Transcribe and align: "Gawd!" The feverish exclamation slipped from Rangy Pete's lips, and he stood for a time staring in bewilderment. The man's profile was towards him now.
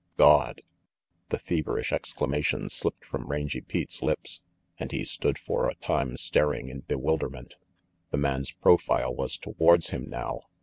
"Gawd!" 0.17 0.63
The 1.29 1.37
feverish 1.37 1.93
exclamation 1.93 2.69
slipped 2.69 3.05
from 3.05 3.27
Rangy 3.27 3.61
Pete's 3.61 4.01
lips, 4.01 4.41
and 4.79 4.91
he 4.91 5.05
stood 5.05 5.37
for 5.37 5.69
a 5.69 5.75
time 5.75 6.17
staring 6.17 6.69
in 6.69 6.79
bewilderment. 6.79 7.53
The 8.09 8.17
man's 8.17 8.51
profile 8.51 9.13
was 9.13 9.37
towards 9.37 9.91
him 9.91 10.09
now. 10.09 10.39